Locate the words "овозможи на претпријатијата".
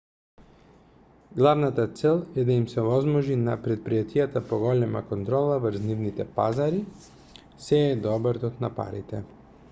2.85-4.41